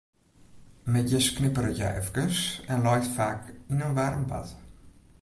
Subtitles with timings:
[0.95, 2.41] Middeis knipperet hja efkes
[2.75, 4.49] en leit faak yn in waarm bad.